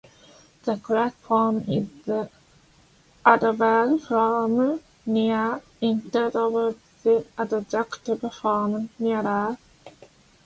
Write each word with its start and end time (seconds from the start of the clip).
The 0.63 0.77
correct 0.77 1.17
form 1.17 1.63
is 1.69 1.87
the 2.07 2.27
adverb 3.23 4.01
form 4.01 4.79
"near" 5.05 5.61
instead 5.79 6.35
of 6.35 6.79
the 7.03 7.23
adjective 7.37 8.33
form 8.33 8.89
"nearer". 8.97 9.59